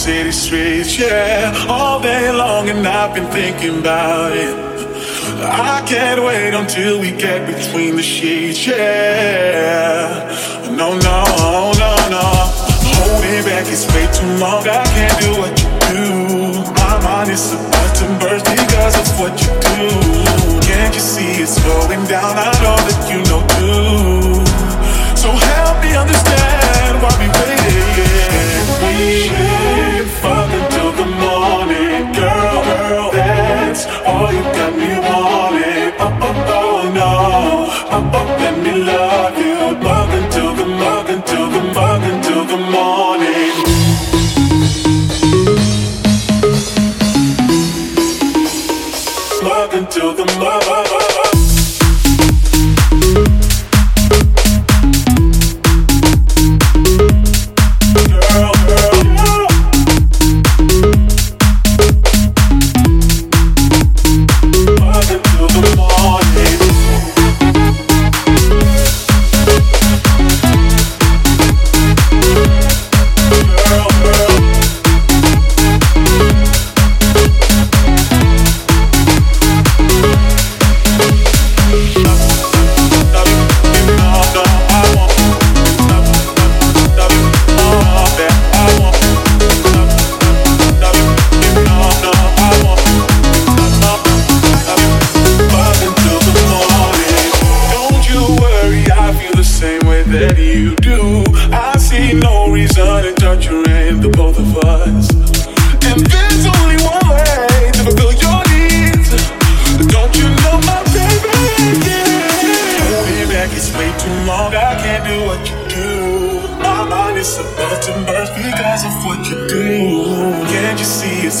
[0.00, 4.54] City streets, yeah, all day long, and I've been thinking about it.
[5.42, 10.24] I can't wait until we get between the sheets, yeah.
[10.80, 11.18] No, no,
[11.82, 12.26] no, no.
[12.96, 14.62] Holding back is way too long.
[14.66, 16.06] I can't do what you do.
[16.80, 19.84] My mind is about to burst because of what you do.
[20.68, 22.34] Can't you see it's going down?
[22.38, 24.40] I know that you know too.
[25.22, 26.29] So help me understand
[29.00, 29.49] waiting.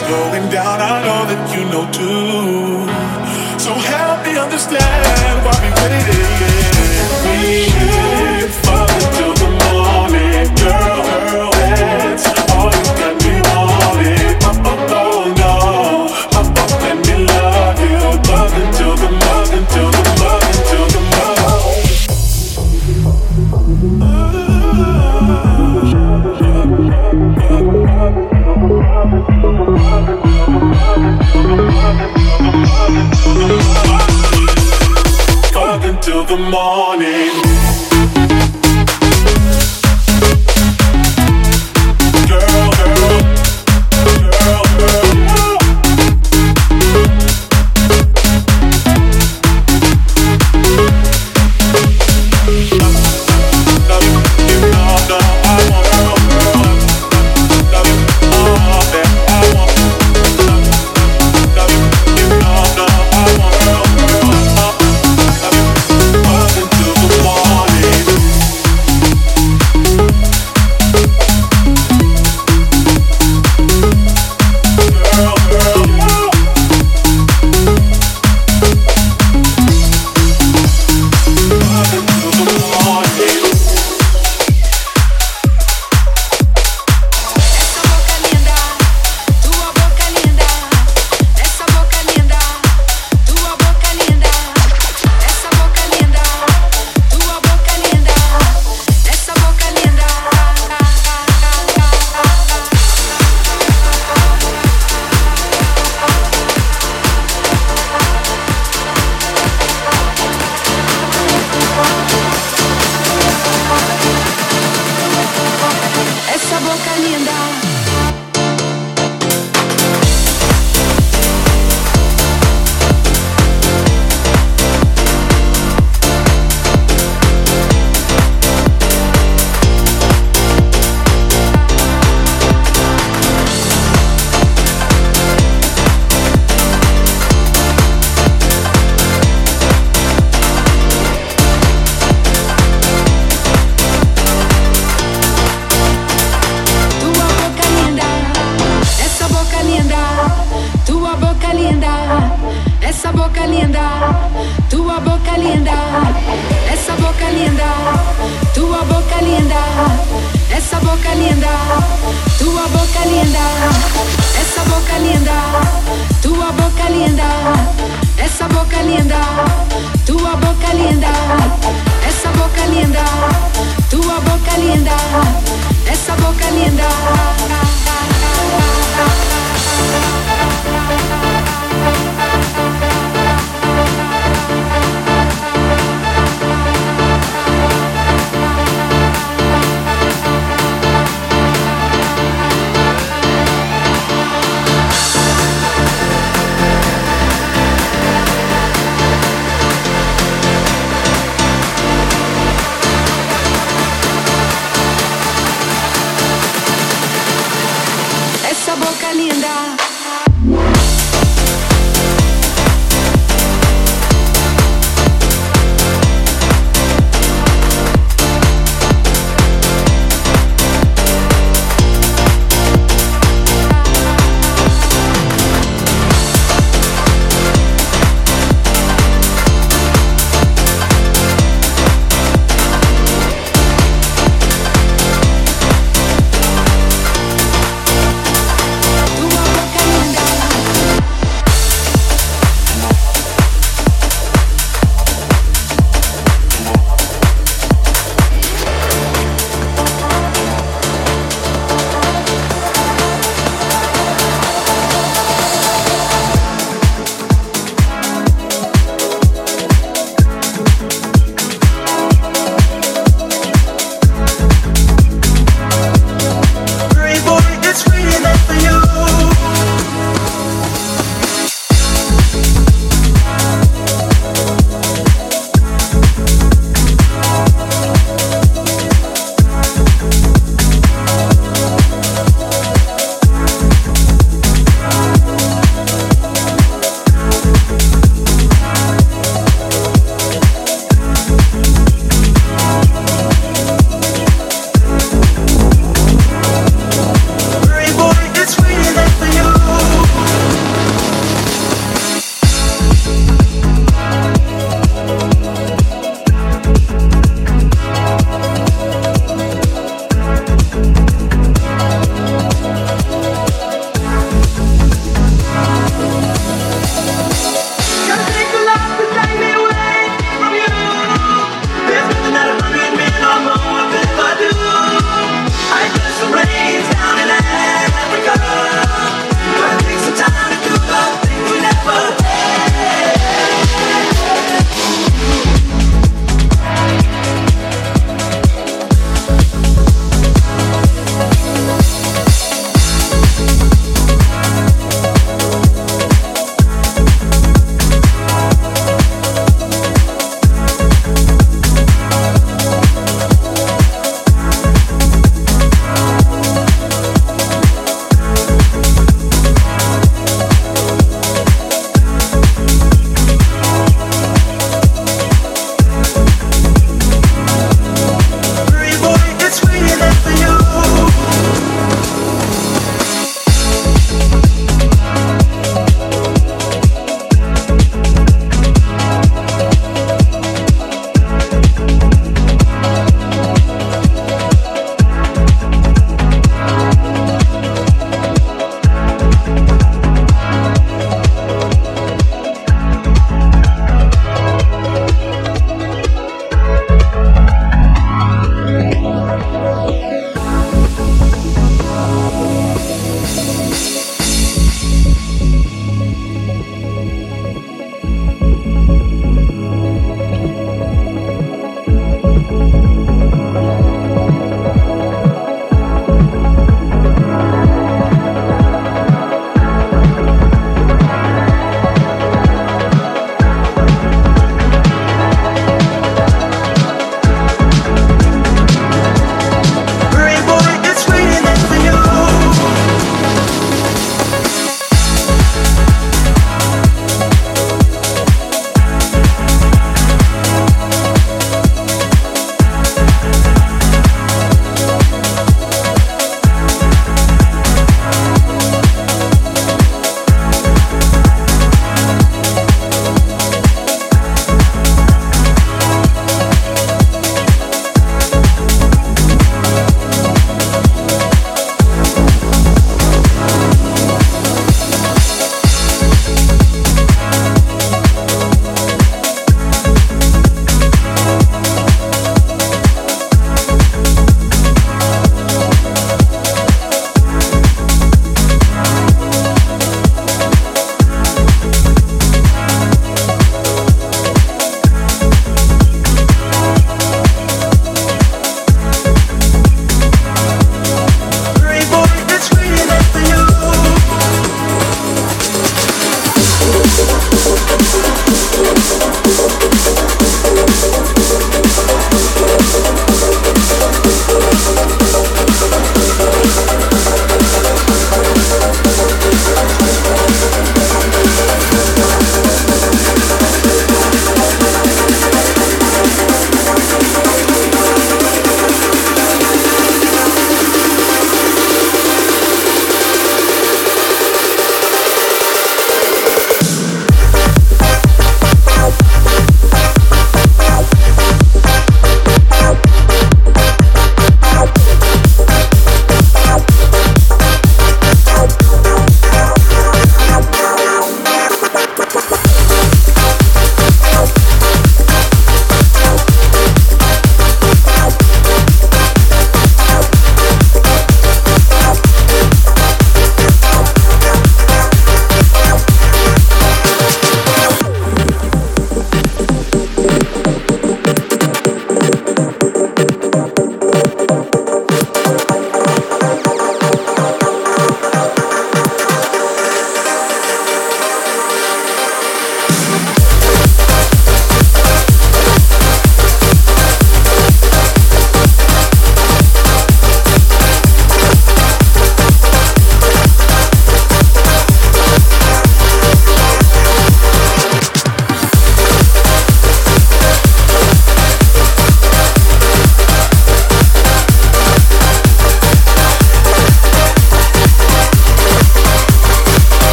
[0.00, 0.77] Going down.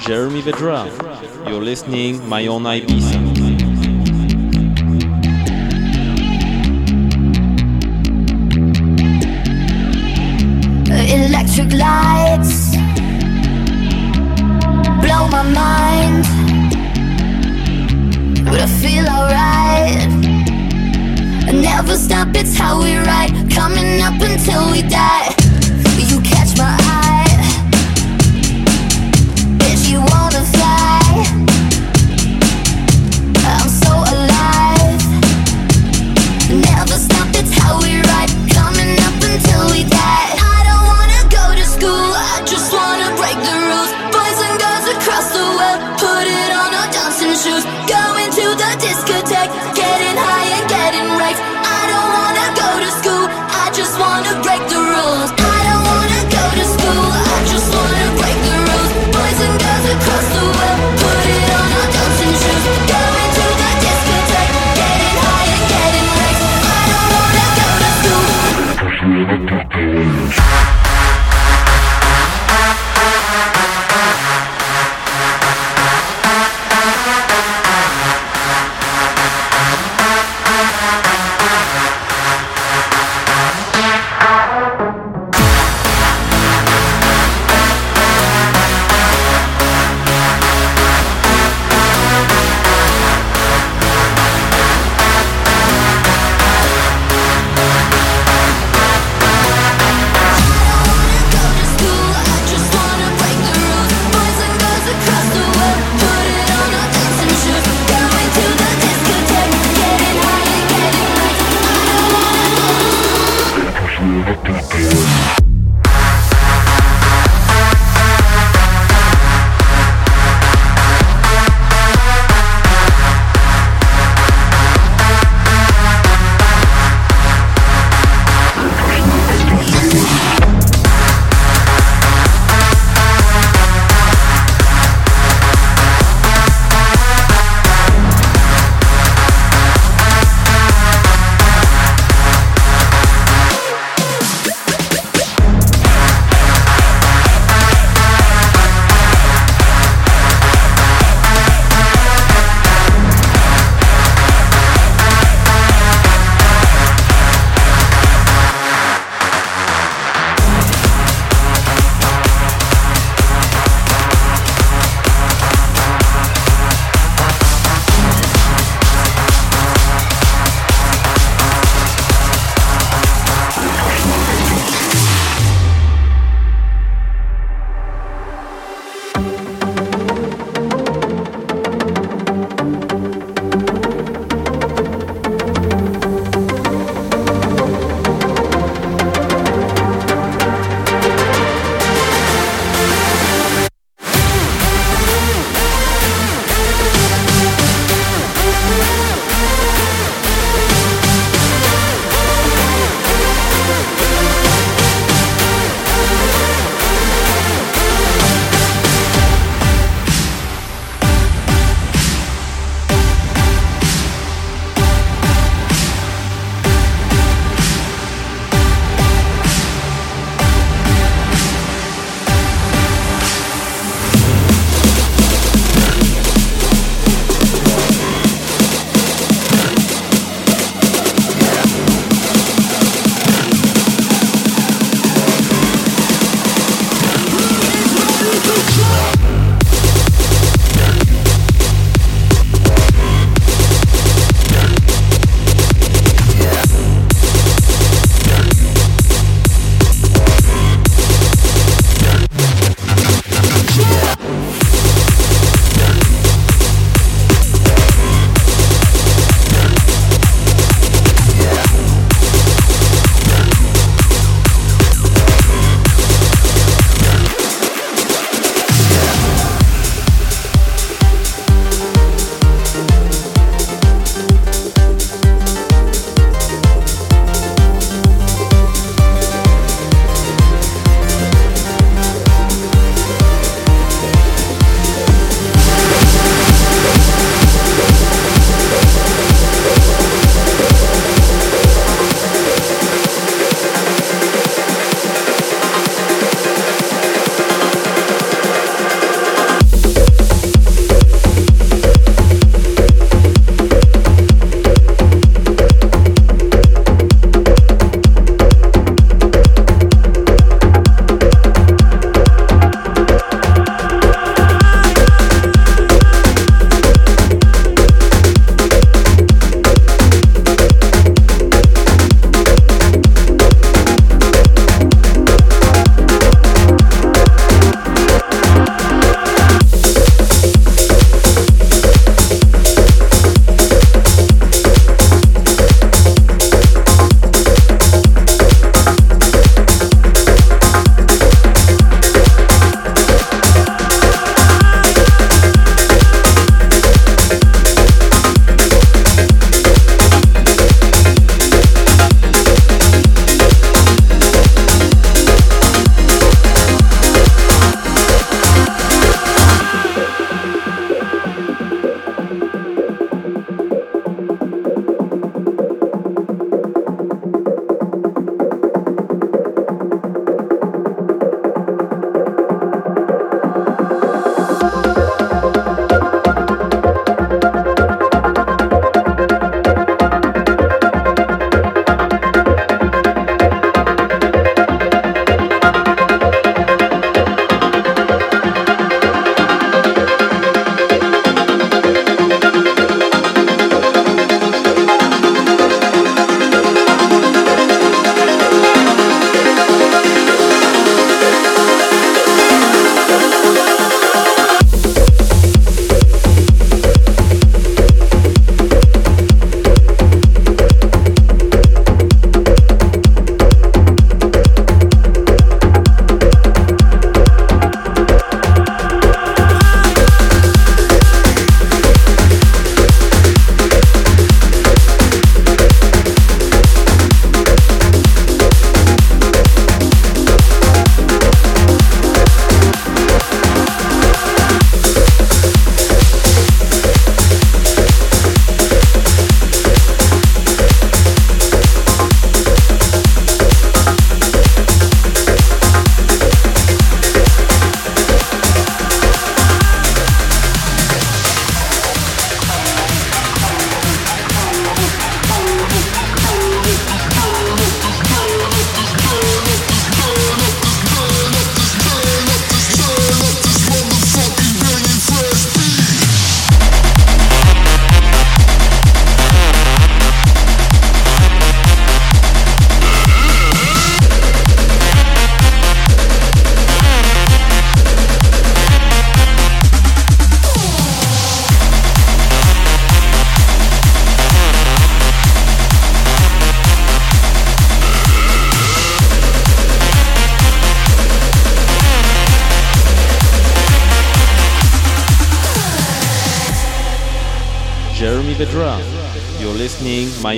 [0.00, 0.86] Jeremy Vedra.
[1.48, 3.29] You're listening My Own Ibiza.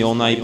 [0.01, 0.35] Listening my